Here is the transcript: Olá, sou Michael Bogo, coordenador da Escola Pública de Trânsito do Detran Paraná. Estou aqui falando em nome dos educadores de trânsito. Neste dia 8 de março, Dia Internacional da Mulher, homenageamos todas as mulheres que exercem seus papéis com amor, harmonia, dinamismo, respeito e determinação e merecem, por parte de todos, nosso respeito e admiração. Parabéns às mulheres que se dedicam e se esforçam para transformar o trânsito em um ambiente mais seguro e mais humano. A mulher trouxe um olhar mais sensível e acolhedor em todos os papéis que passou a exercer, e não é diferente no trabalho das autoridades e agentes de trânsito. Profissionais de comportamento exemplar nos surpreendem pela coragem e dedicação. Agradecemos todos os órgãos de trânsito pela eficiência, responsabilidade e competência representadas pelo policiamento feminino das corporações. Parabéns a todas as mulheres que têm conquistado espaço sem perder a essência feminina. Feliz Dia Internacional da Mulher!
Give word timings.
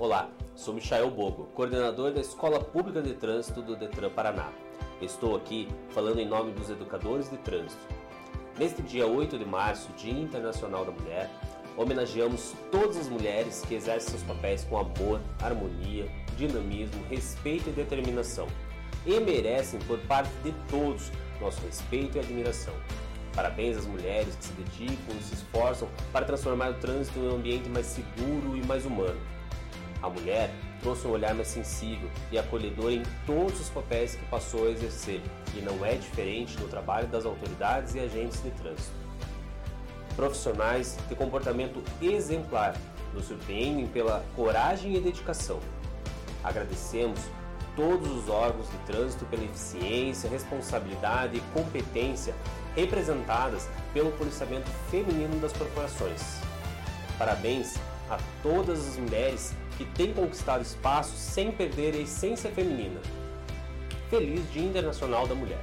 Olá, 0.00 0.30
sou 0.56 0.72
Michael 0.72 1.10
Bogo, 1.10 1.50
coordenador 1.54 2.10
da 2.10 2.22
Escola 2.22 2.58
Pública 2.58 3.02
de 3.02 3.12
Trânsito 3.12 3.60
do 3.60 3.76
Detran 3.76 4.08
Paraná. 4.08 4.50
Estou 4.98 5.36
aqui 5.36 5.68
falando 5.90 6.20
em 6.20 6.26
nome 6.26 6.52
dos 6.52 6.70
educadores 6.70 7.28
de 7.28 7.36
trânsito. 7.36 7.82
Neste 8.58 8.80
dia 8.80 9.06
8 9.06 9.38
de 9.38 9.44
março, 9.44 9.92
Dia 9.98 10.18
Internacional 10.18 10.86
da 10.86 10.90
Mulher, 10.90 11.28
homenageamos 11.76 12.54
todas 12.72 12.96
as 12.96 13.10
mulheres 13.10 13.62
que 13.68 13.74
exercem 13.74 14.12
seus 14.12 14.22
papéis 14.22 14.64
com 14.64 14.78
amor, 14.78 15.20
harmonia, 15.42 16.10
dinamismo, 16.34 17.04
respeito 17.10 17.68
e 17.68 17.72
determinação 17.72 18.46
e 19.04 19.20
merecem, 19.20 19.78
por 19.80 19.98
parte 20.06 20.32
de 20.42 20.54
todos, 20.70 21.12
nosso 21.42 21.60
respeito 21.66 22.16
e 22.16 22.20
admiração. 22.20 22.72
Parabéns 23.34 23.76
às 23.76 23.84
mulheres 23.84 24.34
que 24.34 24.46
se 24.46 24.52
dedicam 24.54 25.14
e 25.20 25.22
se 25.22 25.34
esforçam 25.34 25.88
para 26.10 26.24
transformar 26.24 26.70
o 26.70 26.74
trânsito 26.80 27.18
em 27.18 27.28
um 27.28 27.34
ambiente 27.34 27.68
mais 27.68 27.84
seguro 27.84 28.56
e 28.56 28.64
mais 28.64 28.86
humano. 28.86 29.20
A 30.02 30.08
mulher 30.08 30.50
trouxe 30.80 31.06
um 31.06 31.10
olhar 31.10 31.34
mais 31.34 31.48
sensível 31.48 32.10
e 32.32 32.38
acolhedor 32.38 32.90
em 32.90 33.02
todos 33.26 33.60
os 33.60 33.68
papéis 33.68 34.14
que 34.14 34.24
passou 34.26 34.66
a 34.66 34.70
exercer, 34.70 35.20
e 35.54 35.60
não 35.60 35.84
é 35.84 35.94
diferente 35.94 36.58
no 36.58 36.68
trabalho 36.68 37.06
das 37.08 37.26
autoridades 37.26 37.94
e 37.94 38.00
agentes 38.00 38.42
de 38.42 38.50
trânsito. 38.52 38.94
Profissionais 40.16 40.96
de 41.08 41.14
comportamento 41.14 41.82
exemplar 42.00 42.74
nos 43.12 43.26
surpreendem 43.26 43.86
pela 43.86 44.24
coragem 44.34 44.94
e 44.94 45.00
dedicação. 45.00 45.60
Agradecemos 46.42 47.20
todos 47.76 48.10
os 48.10 48.28
órgãos 48.28 48.70
de 48.70 48.78
trânsito 48.78 49.24
pela 49.26 49.44
eficiência, 49.44 50.30
responsabilidade 50.30 51.36
e 51.36 51.40
competência 51.52 52.34
representadas 52.74 53.68
pelo 53.92 54.12
policiamento 54.12 54.70
feminino 54.90 55.38
das 55.40 55.52
corporações. 55.52 56.40
Parabéns 57.20 57.74
a 58.08 58.16
todas 58.42 58.88
as 58.88 58.96
mulheres 58.96 59.52
que 59.76 59.84
têm 59.84 60.10
conquistado 60.10 60.62
espaço 60.62 61.14
sem 61.14 61.52
perder 61.52 61.94
a 61.94 61.98
essência 61.98 62.50
feminina. 62.50 62.98
Feliz 64.08 64.50
Dia 64.50 64.62
Internacional 64.62 65.26
da 65.26 65.34
Mulher! 65.34 65.60